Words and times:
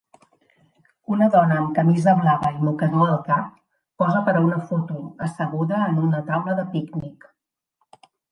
Una 1.15 1.25
dona 1.35 1.57
amb 1.63 1.73
camisa 1.79 2.15
blava 2.21 2.49
i 2.55 2.63
mocador 2.69 3.11
al 3.17 3.19
cap 3.27 3.51
posa 4.03 4.23
per 4.29 4.35
a 4.39 4.43
una 4.47 4.59
foto 4.71 5.03
assegura 5.29 5.83
en 5.91 6.01
una 6.07 6.23
taula 6.31 6.57
de 6.61 6.67
pícnic. 6.75 7.29